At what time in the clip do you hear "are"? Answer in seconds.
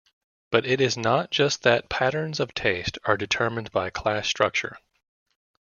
3.05-3.15